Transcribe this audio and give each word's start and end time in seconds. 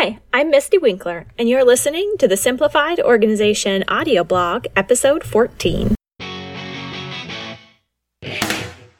Hi, 0.00 0.20
I'm 0.32 0.52
Mystie 0.52 0.78
Winckler, 0.78 1.24
and 1.36 1.48
you're 1.48 1.64
listening 1.64 2.14
to 2.20 2.28
the 2.28 2.36
Simplified 2.36 3.00
Organization 3.00 3.82
audio 3.88 4.22
blog, 4.22 4.66
episode 4.76 5.24
14. 5.24 5.96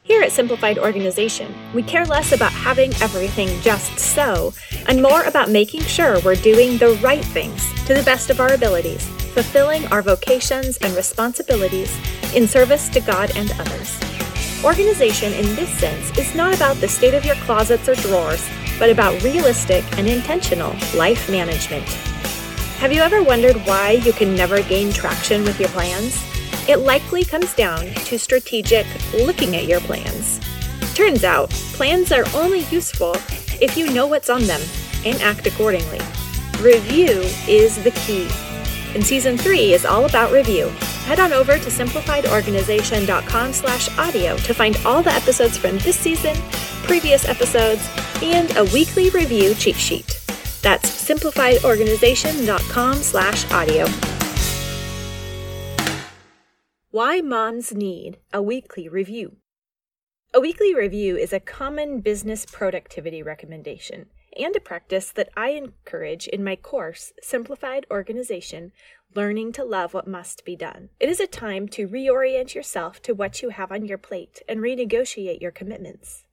Here 0.03 0.21
at 0.21 0.33
Simplified 0.33 0.77
Organization, 0.77 1.55
we 1.73 1.83
care 1.83 2.05
less 2.05 2.33
about 2.33 2.51
having 2.51 2.93
everything 2.95 3.47
just 3.61 3.97
so, 3.97 4.53
and 4.89 5.01
more 5.01 5.23
about 5.23 5.49
making 5.49 5.83
sure 5.83 6.19
we're 6.19 6.35
doing 6.35 6.77
the 6.77 6.99
right 7.01 7.23
things 7.23 7.71
to 7.85 7.93
the 7.93 8.03
best 8.03 8.29
of 8.29 8.41
our 8.41 8.51
abilities, 8.51 9.07
fulfilling 9.33 9.85
our 9.93 10.01
vocations 10.01 10.75
and 10.79 10.93
responsibilities 10.97 11.97
in 12.35 12.45
service 12.45 12.89
to 12.89 12.99
God 12.99 13.31
and 13.37 13.49
others. 13.53 13.97
Organization 14.65 15.31
in 15.31 15.45
this 15.55 15.69
sense 15.79 16.17
is 16.17 16.35
not 16.35 16.53
about 16.53 16.75
the 16.81 16.89
state 16.89 17.13
of 17.13 17.23
your 17.23 17.35
closets 17.35 17.87
or 17.87 17.95
drawers 17.95 18.45
but 18.79 18.89
about 18.89 19.21
realistic 19.21 19.83
and 19.97 20.07
intentional 20.07 20.73
life 20.95 21.29
management. 21.29 21.87
Have 22.79 22.93
you 22.93 23.01
ever 23.01 23.21
wondered 23.21 23.57
why 23.67 23.91
you 23.91 24.13
can 24.13 24.35
never 24.35 24.63
gain 24.63 24.91
traction 24.91 25.43
with 25.43 25.59
your 25.59 25.69
plans? 25.69 26.23
It 26.67 26.77
likely 26.77 27.25
comes 27.25 27.53
down 27.53 27.85
to 28.05 28.17
strategic 28.17 28.87
looking 29.13 29.55
at 29.55 29.65
your 29.65 29.81
plans. 29.81 30.39
Turns 30.95 31.23
out, 31.23 31.49
plans 31.73 32.11
are 32.11 32.25
only 32.33 32.61
useful 32.71 33.15
if 33.61 33.75
you 33.75 33.91
know 33.91 34.07
what's 34.07 34.29
on 34.29 34.43
them 34.43 34.61
and 35.05 35.21
act 35.21 35.45
accordingly. 35.45 35.99
Review 36.61 37.21
is 37.47 37.81
the 37.83 37.91
key. 37.91 38.29
And 38.95 39.05
season 39.05 39.37
3 39.37 39.73
is 39.73 39.85
all 39.85 40.05
about 40.05 40.31
review. 40.31 40.67
Head 41.05 41.19
on 41.19 41.33
over 41.33 41.57
to 41.57 41.69
simplifiedorganization.com 41.69 43.53
slash 43.53 43.97
audio 43.97 44.37
to 44.37 44.53
find 44.53 44.77
all 44.85 45.01
the 45.01 45.11
episodes 45.11 45.57
from 45.57 45.77
this 45.79 45.97
season, 45.97 46.35
previous 46.83 47.27
episodes, 47.27 47.87
and 48.23 48.55
a 48.57 48.65
weekly 48.65 49.09
review 49.09 49.53
cheat 49.55 49.75
sheet. 49.75 50.19
That's 50.61 50.89
simplifiedorganization.com 51.09 52.93
slash 52.95 53.51
audio. 53.51 53.87
Why 56.91 57.21
Moms 57.21 57.73
Need 57.73 58.17
a 58.33 58.41
Weekly 58.41 58.89
Review. 58.89 59.37
A 60.33 60.39
weekly 60.39 60.75
review 60.75 61.17
is 61.17 61.33
a 61.33 61.39
common 61.39 62.01
business 62.01 62.45
productivity 62.45 63.23
recommendation 63.23 64.07
and 64.37 64.55
a 64.55 64.59
practice 64.59 65.11
that 65.11 65.29
I 65.35 65.49
encourage 65.49 66.27
in 66.27 66.43
my 66.43 66.55
course, 66.55 67.13
Simplified 67.21 67.85
Organization 67.89 68.71
Learning 69.15 69.51
to 69.53 69.63
Love 69.63 69.93
What 69.93 70.07
Must 70.07 70.45
Be 70.45 70.55
Done. 70.55 70.89
It 70.99 71.09
is 71.09 71.19
a 71.19 71.25
time 71.25 71.67
to 71.69 71.87
reorient 71.87 72.53
yourself 72.53 73.01
to 73.03 73.13
what 73.13 73.41
you 73.41 73.49
have 73.49 73.71
on 73.71 73.85
your 73.85 73.97
plate 73.97 74.41
and 74.47 74.59
renegotiate 74.59 75.41
your 75.41 75.51
commitments. 75.51 76.25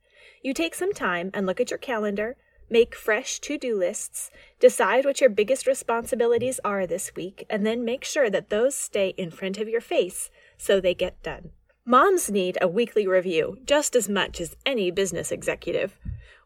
You 0.46 0.54
take 0.54 0.76
some 0.76 0.92
time 0.92 1.32
and 1.34 1.44
look 1.44 1.60
at 1.60 1.72
your 1.72 1.78
calendar, 1.78 2.36
make 2.70 2.94
fresh 2.94 3.40
to 3.40 3.58
do 3.58 3.76
lists, 3.76 4.30
decide 4.60 5.04
what 5.04 5.20
your 5.20 5.28
biggest 5.28 5.66
responsibilities 5.66 6.60
are 6.64 6.86
this 6.86 7.12
week, 7.16 7.44
and 7.50 7.66
then 7.66 7.84
make 7.84 8.04
sure 8.04 8.30
that 8.30 8.48
those 8.48 8.76
stay 8.76 9.08
in 9.16 9.32
front 9.32 9.58
of 9.58 9.68
your 9.68 9.80
face 9.80 10.30
so 10.56 10.80
they 10.80 10.94
get 10.94 11.20
done. 11.20 11.50
Moms 11.84 12.30
need 12.30 12.58
a 12.62 12.68
weekly 12.68 13.08
review 13.08 13.58
just 13.64 13.96
as 13.96 14.08
much 14.08 14.40
as 14.40 14.54
any 14.64 14.92
business 14.92 15.32
executive. 15.32 15.98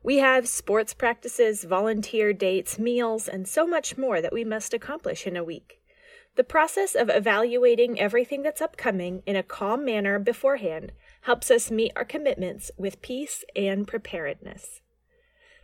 We 0.03 0.17
have 0.17 0.49
sports 0.49 0.95
practices, 0.95 1.65
volunteer 1.65 2.33
dates, 2.33 2.79
meals, 2.79 3.29
and 3.29 3.47
so 3.47 3.67
much 3.67 3.99
more 3.99 4.23
that 4.23 4.33
we 4.33 4.45
must 4.45 4.73
accomplish 4.73 5.27
in 5.27 5.37
a 5.37 5.45
week. 5.45 5.79
The 6.37 6.45
process 6.45 6.95
of 6.95 7.11
evaluating 7.11 8.01
everything 8.01 8.41
that's 8.41 8.63
upcoming 8.63 9.23
in 9.27 9.37
a 9.37 9.43
calm 9.43 9.85
manner 9.85 10.19
beforehand 10.19 10.93
helps 11.23 11.51
us 11.51 11.71
meet 11.71 11.93
our 11.97 12.05
commitments 12.05 12.71
with 12.77 13.03
peace 13.03 13.45
and 13.55 13.87
preparedness. 13.87 14.81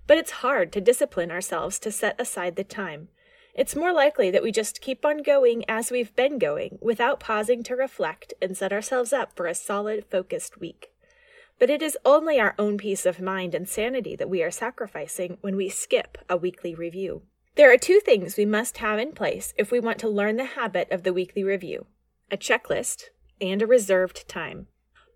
But 0.07 0.19
it's 0.19 0.43
hard 0.43 0.73
to 0.73 0.81
discipline 0.81 1.31
ourselves 1.31 1.79
to 1.81 1.91
set 1.91 2.21
aside 2.21 2.57
the 2.57 2.65
time. 2.65 3.09
It's 3.55 3.75
more 3.75 3.93
likely 3.93 4.31
that 4.31 4.43
we 4.43 4.53
just 4.53 4.83
keep 4.83 5.05
on 5.05 5.23
going 5.23 5.65
as 5.67 5.91
we've 5.91 6.15
been 6.15 6.39
going 6.39 6.79
without 6.83 7.21
pausing 7.21 7.63
to 7.65 7.75
reflect 7.75 8.35
and 8.43 8.57
set 8.57 8.73
ourselves 8.73 9.13
up 9.13 9.35
for 9.35 9.47
a 9.47 9.55
solid, 9.55 10.05
focused 10.11 10.61
week. 10.61 10.92
But 11.59 11.70
it 11.70 11.80
is 11.80 11.97
only 12.05 12.39
our 12.39 12.55
own 12.59 12.77
peace 12.77 13.07
of 13.07 13.19
mind 13.19 13.55
and 13.55 13.67
sanity 13.67 14.14
that 14.17 14.29
we 14.29 14.42
are 14.42 14.51
sacrificing 14.51 15.39
when 15.41 15.57
we 15.57 15.70
skip 15.70 16.19
a 16.29 16.36
weekly 16.36 16.75
review. 16.75 17.23
There 17.55 17.73
are 17.73 17.79
two 17.79 18.01
things 18.01 18.36
we 18.36 18.45
must 18.45 18.77
have 18.79 18.98
in 18.98 19.13
place 19.13 19.55
if 19.57 19.70
we 19.70 19.80
want 19.80 19.98
to 20.01 20.09
learn 20.09 20.36
the 20.36 20.45
habit 20.45 20.89
of 20.91 21.03
the 21.03 21.14
weekly 21.14 21.42
review 21.42 21.86
a 22.30 22.36
checklist 22.36 23.05
and 23.41 23.63
a 23.63 23.67
reserved 23.67 24.29
time. 24.29 24.67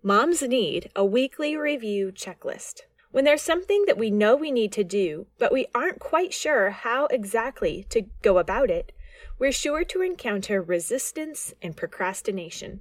Moms 0.03 0.41
need 0.41 0.89
a 0.95 1.05
weekly 1.05 1.55
review 1.55 2.11
checklist. 2.11 2.81
When 3.11 3.23
there's 3.23 3.43
something 3.43 3.83
that 3.85 3.99
we 3.99 4.09
know 4.09 4.35
we 4.35 4.49
need 4.49 4.71
to 4.71 4.83
do, 4.83 5.27
but 5.37 5.53
we 5.53 5.67
aren't 5.75 5.99
quite 5.99 6.33
sure 6.33 6.71
how 6.71 7.05
exactly 7.11 7.85
to 7.89 8.07
go 8.23 8.39
about 8.39 8.71
it, 8.71 8.93
we're 9.37 9.51
sure 9.51 9.83
to 9.83 10.01
encounter 10.01 10.59
resistance 10.59 11.53
and 11.61 11.77
procrastination. 11.77 12.79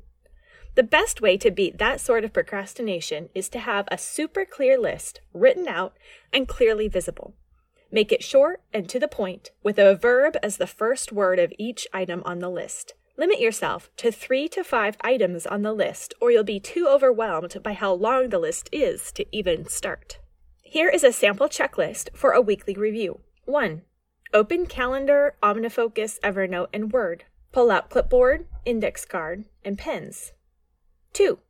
The 0.76 0.82
best 0.82 1.20
way 1.20 1.36
to 1.36 1.50
beat 1.50 1.76
that 1.76 2.00
sort 2.00 2.24
of 2.24 2.32
procrastination 2.32 3.28
is 3.34 3.50
to 3.50 3.58
have 3.58 3.86
a 3.90 3.98
super 3.98 4.46
clear 4.46 4.78
list 4.78 5.20
written 5.34 5.68
out 5.68 5.98
and 6.32 6.48
clearly 6.48 6.88
visible. 6.88 7.34
Make 7.92 8.12
it 8.12 8.24
short 8.24 8.62
and 8.72 8.88
to 8.88 8.98
the 8.98 9.08
point, 9.08 9.50
with 9.62 9.78
a 9.78 9.94
verb 9.94 10.38
as 10.42 10.56
the 10.56 10.66
first 10.66 11.12
word 11.12 11.38
of 11.38 11.52
each 11.58 11.86
item 11.92 12.22
on 12.24 12.38
the 12.38 12.48
list. 12.48 12.94
Limit 13.20 13.38
yourself 13.38 13.90
to 13.98 14.10
three 14.10 14.48
to 14.48 14.64
five 14.64 14.96
items 15.02 15.46
on 15.46 15.60
the 15.60 15.74
list, 15.74 16.14
or 16.22 16.30
you'll 16.30 16.42
be 16.42 16.58
too 16.58 16.88
overwhelmed 16.88 17.62
by 17.62 17.74
how 17.74 17.92
long 17.92 18.30
the 18.30 18.38
list 18.38 18.70
is 18.72 19.12
to 19.12 19.26
even 19.30 19.68
start. 19.68 20.18
Here 20.62 20.88
is 20.88 21.04
a 21.04 21.12
sample 21.12 21.46
checklist 21.46 22.16
for 22.16 22.32
a 22.32 22.40
weekly 22.40 22.72
review. 22.72 23.20
1. 23.44 23.82
Open 24.32 24.64
Calendar, 24.64 25.34
OmniFocus, 25.42 26.18
Evernote, 26.20 26.68
and 26.72 26.92
Word. 26.92 27.24
Pull 27.52 27.70
out 27.70 27.90
clipboard, 27.90 28.46
index 28.64 29.04
card, 29.04 29.44
and 29.62 29.76
pens. 29.76 30.32
2. 31.12 31.40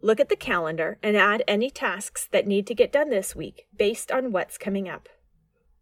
Look 0.00 0.20
at 0.20 0.28
the 0.28 0.36
calendar 0.36 0.96
and 1.02 1.16
add 1.16 1.42
any 1.48 1.70
tasks 1.70 2.28
that 2.30 2.46
need 2.46 2.68
to 2.68 2.74
get 2.76 2.92
done 2.92 3.10
this 3.10 3.34
week 3.34 3.66
based 3.76 4.12
on 4.12 4.30
what's 4.30 4.56
coming 4.56 4.88
up. 4.88 5.08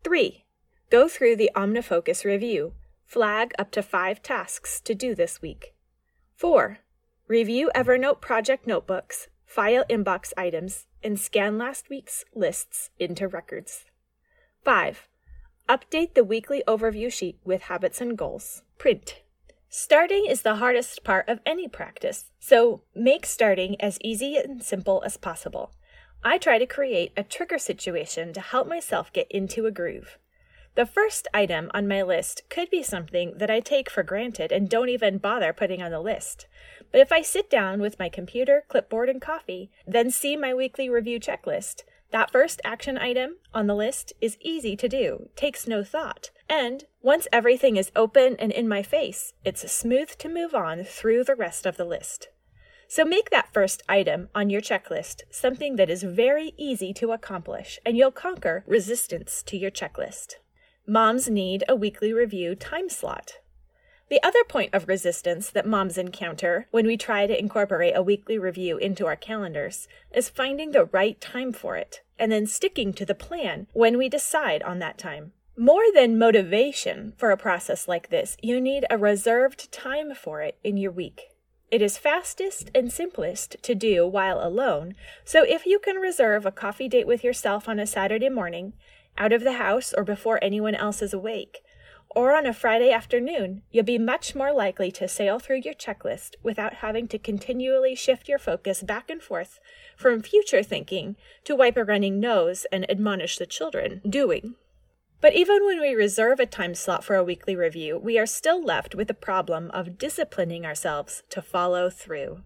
3. 0.05 0.47
Go 0.89 1.06
through 1.06 1.37
the 1.37 1.50
OmniFocus 1.55 2.25
review 2.25 2.72
Flag 3.08 3.54
up 3.58 3.70
to 3.70 3.82
five 3.82 4.22
tasks 4.22 4.82
to 4.82 4.94
do 4.94 5.14
this 5.14 5.41
week. 5.41 5.72
4. 6.36 6.80
Review 7.26 7.70
Evernote 7.74 8.20
project 8.20 8.66
notebooks, 8.66 9.28
file 9.46 9.82
inbox 9.88 10.34
items, 10.36 10.86
and 11.02 11.18
scan 11.18 11.56
last 11.56 11.88
week's 11.88 12.26
lists 12.34 12.91
into 12.98 13.26
records. 13.26 13.86
5. 14.62 15.08
Update 15.70 16.12
the 16.12 16.22
weekly 16.22 16.62
overview 16.68 17.10
sheet 17.10 17.38
with 17.47 17.62
habits 17.62 18.02
and 18.02 18.18
goals. 18.18 18.62
Print. 18.76 19.22
Starting 19.70 20.26
is 20.26 20.42
the 20.42 20.56
hardest 20.56 21.02
part 21.02 21.26
of 21.30 21.41
any 21.47 21.66
practice, 21.66 22.26
so 22.38 22.82
make 22.94 23.24
starting 23.24 23.80
as 23.80 23.97
easy 24.02 24.36
and 24.36 24.62
simple 24.62 25.02
as 25.06 25.16
possible. 25.16 25.72
I 26.22 26.36
try 26.36 26.58
to 26.58 26.66
create 26.66 27.12
a 27.16 27.24
trigger 27.24 27.58
situation 27.58 28.34
to 28.34 28.42
help 28.42 28.68
myself 28.68 29.10
get 29.14 29.30
into 29.30 29.64
a 29.64 29.70
groove. 29.70 30.18
The 30.78 30.87
first 30.87 31.27
item 31.34 31.72
on 31.75 31.89
my 31.89 32.03
list 32.03 32.43
could 32.49 32.71
be 32.71 32.84
something 32.84 33.33
that 33.37 33.50
I 33.50 33.59
take 33.59 33.91
for 33.91 34.05
granted 34.05 34.53
and 34.53 34.71
don't 34.71 34.89
even 34.89 35.19
bother 35.19 35.53
putting 35.53 35.83
on 35.83 35.91
the 35.91 35.99
list. 35.99 36.47
But 36.93 37.00
if 37.00 37.11
I 37.11 37.21
sit 37.21 37.50
down 37.50 37.81
with 37.81 37.99
my 37.99 38.09
computer, 38.09 38.62
clipboard, 38.69 39.09
and 39.09 39.21
coffee, 39.21 39.72
then 39.89 40.09
see 40.12 40.37
my 40.37 40.55
weekly 40.55 40.89
review 40.89 41.19
checklist, 41.19 41.83
that 42.12 42.31
first 42.31 42.61
action 42.62 42.97
item 42.97 43.39
on 43.53 43.66
the 43.66 43.75
list 43.75 44.12
is 44.21 44.39
easy 44.41 44.77
to 44.77 44.89
do, 44.89 45.31
takes 45.34 45.66
no 45.66 45.83
thought. 45.83 46.31
And 46.49 46.84
once 47.03 47.27
everything 47.33 47.77
is 47.77 47.91
open 47.97 48.37
and 48.39 48.53
in 48.53 48.69
my 48.69 48.84
face, 48.84 49.33
it's 49.45 49.69
smooth 49.72 50.10
to 50.19 50.28
move 50.28 50.55
on 50.55 50.84
through 50.84 51.25
the 51.25 51.34
rest 51.34 51.66
of 51.66 51.77
the 51.77 51.84
list. 51.84 52.28
So 52.87 53.05
make 53.05 53.31
that 53.31 53.53
first 53.53 53.83
item 53.89 54.28
on 54.33 54.49
your 54.49 54.60
checklist 54.60 55.22
something 55.28 55.75
that 55.75 55.91
is 55.91 56.05
very 56.05 56.53
easy 56.56 56.93
to 56.93 57.10
accomplish, 57.10 57.81
and 57.84 57.97
you'll 57.97 58.12
conquer 58.12 58.62
resistance 58.65 59.43
to 59.43 59.56
your 59.56 59.72
checklist. 59.72 60.37
Moms 60.91 61.28
need 61.28 61.65
a 61.69 61.76
weekly 61.76 62.15
review 62.15 62.54
time 62.54 62.89
slot. 62.89 63.41
The 64.09 64.22
other 64.22 64.42
point 64.42 64.72
of 64.72 64.89
resistance 64.89 65.51
that 65.51 65.66
moms 65.66 65.98
encounter 65.98 66.66
when 66.71 66.86
we 66.86 66.97
try 66.97 67.27
to 67.27 67.39
incorporate 67.39 67.95
a 67.95 68.03
weekly 68.03 68.39
review 68.39 68.78
into 68.78 69.04
our 69.04 69.15
calendars 69.15 69.86
is 70.15 70.30
finding 70.30 70.71
the 70.71 70.86
right 70.86 71.21
time 71.21 71.53
for 71.53 71.77
it 71.77 72.01
and 72.18 72.33
then 72.33 72.47
sticking 72.47 72.95
to 72.95 73.04
the 73.04 73.15
plan 73.15 73.66
when 73.74 73.98
we 73.98 74.09
decide 74.09 74.62
on 74.62 74.78
that 74.78 74.97
time. 74.97 75.33
More 75.59 75.84
than 75.92 76.18
motivation 76.18 77.12
for 77.18 77.33
a 77.33 77.36
process 77.36 77.86
like 77.86 78.09
this, 78.09 78.39
you 78.41 78.59
need 78.59 78.86
a 78.89 78.97
reserved 78.97 79.71
time 79.71 80.15
for 80.15 80.41
it 80.41 80.57
in 80.65 80.78
your 80.78 80.92
week. 80.92 81.34
It 81.71 81.83
is 81.83 81.98
fastest 81.98 82.71
and 82.74 82.91
simplest 82.91 83.62
to 83.62 83.74
do 83.74 84.07
while 84.07 84.42
alone, 84.42 84.95
so 85.22 85.45
if 85.45 85.66
you 85.66 85.78
can 85.78 85.97
reserve 85.97 86.47
a 86.47 86.51
coffee 86.51 86.89
date 86.89 87.07
with 87.07 87.22
yourself 87.22 87.68
on 87.68 87.78
a 87.78 87.86
Saturday 87.86 88.30
morning, 88.30 88.72
out 89.18 89.32
of 89.32 89.42
the 89.42 89.54
house 89.54 89.92
or 89.92 90.04
before 90.04 90.38
anyone 90.41 90.74
else 90.74 91.03
is 91.03 91.12
awake. 91.12 91.59
Or 92.10 92.34
on 92.34 92.47
a 92.47 92.54
Friday 92.54 92.91
afternoon, 92.91 93.62
you'll 93.70 93.84
be 93.84 93.98
much 93.98 94.34
more 94.34 94.53
likely 94.53 94.91
to 94.92 95.06
sail 95.06 95.38
through 95.38 95.60
your 95.65 95.74
checklist 95.74 96.36
without 96.42 96.74
having 96.74 97.06
to 97.09 97.18
continually 97.18 97.94
shift 97.94 98.28
your 98.28 98.38
focus 98.38 98.82
back 98.82 99.10
and 99.10 99.22
forth 99.22 99.60
from 99.97 100.22
future 100.22 100.62
thinking 100.62 101.16
to 101.44 101.54
wipe 101.54 101.76
a 101.76 101.84
running 101.84 102.18
nose 102.18 102.66
and 102.72 102.91
admonish 102.91 103.36
the 103.36 103.47
children 103.47 104.00
doing. 104.09 104.54
But 105.21 105.34
even 105.34 105.66
when 105.66 105.80
we 105.80 105.94
reserve 105.94 106.41
a 106.41 106.47
time 106.47 106.74
slot 106.74 107.04
for 107.04 107.16
a 107.16 107.24
weekly 107.24 107.56
review, 107.56 107.98
we 107.98 108.18
are 108.18 108.26
still 108.26 108.62
left 108.62 108.94
with 108.94 109.09
the 109.09 109.14
problem 109.14 109.71
of 109.72 109.98
disciplining 109.98 110.64
ourselves 110.64 111.24
to 111.30 111.42
follow 111.42 111.91
through. 111.91 112.42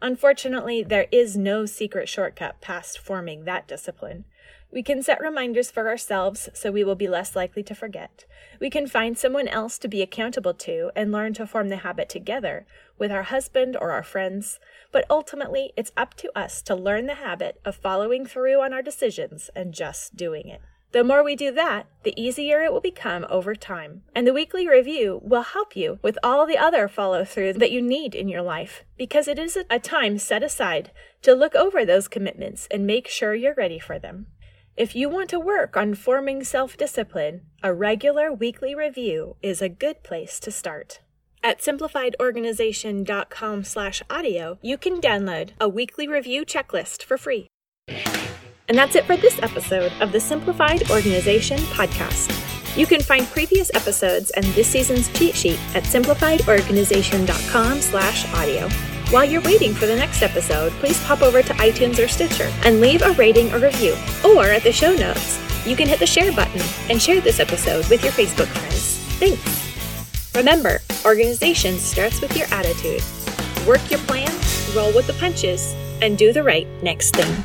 Unfortunately, 0.00 0.82
there 0.82 1.06
is 1.10 1.36
no 1.36 1.66
secret 1.66 2.08
shortcut 2.08 2.60
past 2.60 2.98
forming 2.98 3.44
that 3.44 3.68
discipline. 3.68 4.24
We 4.72 4.82
can 4.82 5.02
set 5.02 5.20
reminders 5.20 5.70
for 5.70 5.88
ourselves 5.88 6.48
so 6.52 6.70
we 6.70 6.84
will 6.84 6.96
be 6.96 7.08
less 7.08 7.36
likely 7.36 7.62
to 7.62 7.74
forget. 7.74 8.24
We 8.60 8.68
can 8.68 8.86
find 8.86 9.16
someone 9.16 9.48
else 9.48 9.78
to 9.78 9.88
be 9.88 10.02
accountable 10.02 10.54
to 10.54 10.90
and 10.96 11.12
learn 11.12 11.34
to 11.34 11.46
form 11.46 11.68
the 11.68 11.78
habit 11.78 12.08
together 12.08 12.66
with 12.98 13.12
our 13.12 13.24
husband 13.24 13.76
or 13.80 13.92
our 13.92 14.02
friends. 14.02 14.58
But 14.92 15.06
ultimately, 15.08 15.72
it's 15.76 15.92
up 15.96 16.14
to 16.14 16.36
us 16.36 16.62
to 16.62 16.74
learn 16.74 17.06
the 17.06 17.14
habit 17.14 17.60
of 17.64 17.76
following 17.76 18.26
through 18.26 18.60
on 18.60 18.72
our 18.72 18.82
decisions 18.82 19.50
and 19.54 19.72
just 19.72 20.16
doing 20.16 20.48
it. 20.48 20.60
The 20.92 21.04
more 21.04 21.22
we 21.22 21.36
do 21.36 21.52
that, 21.52 21.86
the 22.04 22.18
easier 22.20 22.62
it 22.62 22.72
will 22.72 22.80
become 22.80 23.26
over 23.28 23.54
time. 23.54 24.02
And 24.14 24.26
the 24.26 24.32
weekly 24.32 24.66
review 24.66 25.20
will 25.22 25.42
help 25.42 25.76
you 25.76 25.98
with 26.00 26.18
all 26.22 26.46
the 26.46 26.56
other 26.56 26.88
follow 26.88 27.24
through 27.24 27.54
that 27.54 27.72
you 27.72 27.82
need 27.82 28.14
in 28.14 28.28
your 28.28 28.42
life 28.42 28.84
because 28.96 29.28
it 29.28 29.38
is 29.38 29.58
a 29.68 29.78
time 29.78 30.16
set 30.16 30.42
aside 30.42 30.92
to 31.22 31.34
look 31.34 31.54
over 31.54 31.84
those 31.84 32.08
commitments 32.08 32.66
and 32.70 32.86
make 32.86 33.08
sure 33.08 33.34
you're 33.34 33.54
ready 33.54 33.78
for 33.78 33.98
them. 33.98 34.28
If 34.76 34.94
you 34.94 35.08
want 35.08 35.30
to 35.30 35.40
work 35.40 35.74
on 35.74 35.94
forming 35.94 36.44
self 36.44 36.76
discipline, 36.76 37.40
a 37.62 37.72
regular 37.72 38.30
weekly 38.30 38.74
review 38.74 39.36
is 39.40 39.62
a 39.62 39.70
good 39.70 40.02
place 40.02 40.38
to 40.40 40.50
start. 40.50 41.00
At 41.42 41.60
simplifiedorganization.com 41.60 43.64
slash 43.64 44.02
audio, 44.10 44.58
you 44.60 44.76
can 44.76 45.00
download 45.00 45.52
a 45.58 45.66
weekly 45.66 46.06
review 46.06 46.44
checklist 46.44 47.02
for 47.02 47.16
free. 47.16 47.46
And 48.68 48.76
that's 48.76 48.96
it 48.96 49.06
for 49.06 49.16
this 49.16 49.40
episode 49.42 49.92
of 50.00 50.12
the 50.12 50.20
Simplified 50.20 50.90
Organization 50.90 51.56
Podcast. 51.72 52.30
You 52.76 52.84
can 52.84 53.00
find 53.00 53.26
previous 53.28 53.70
episodes 53.72 54.30
and 54.32 54.44
this 54.46 54.68
season's 54.68 55.08
cheat 55.18 55.36
sheet 55.36 55.58
at 55.74 55.84
simplifiedorganization.com 55.84 57.80
slash 57.80 58.30
audio. 58.34 58.68
While 59.10 59.24
you're 59.24 59.42
waiting 59.42 59.72
for 59.72 59.86
the 59.86 59.94
next 59.94 60.20
episode, 60.22 60.72
please 60.72 61.00
pop 61.04 61.22
over 61.22 61.40
to 61.40 61.52
iTunes 61.54 62.02
or 62.02 62.08
Stitcher 62.08 62.50
and 62.64 62.80
leave 62.80 63.02
a 63.02 63.12
rating 63.12 63.52
or 63.52 63.60
review. 63.60 63.96
Or 64.24 64.46
at 64.46 64.64
the 64.64 64.72
show 64.72 64.96
notes, 64.96 65.38
you 65.64 65.76
can 65.76 65.86
hit 65.86 66.00
the 66.00 66.06
share 66.06 66.32
button 66.32 66.60
and 66.90 67.00
share 67.00 67.20
this 67.20 67.38
episode 67.38 67.88
with 67.88 68.02
your 68.02 68.12
Facebook 68.12 68.48
friends. 68.48 68.98
Thanks! 69.20 70.34
Remember, 70.34 70.80
organization 71.04 71.78
starts 71.78 72.20
with 72.20 72.36
your 72.36 72.48
attitude. 72.50 73.00
Work 73.64 73.88
your 73.92 74.00
plan, 74.00 74.32
roll 74.74 74.92
with 74.92 75.06
the 75.06 75.16
punches, 75.20 75.72
and 76.02 76.18
do 76.18 76.32
the 76.32 76.42
right 76.42 76.66
next 76.82 77.14
thing. 77.14 77.44